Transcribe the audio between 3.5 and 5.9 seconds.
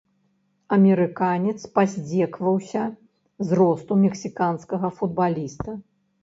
з росту мексіканскага футбаліста.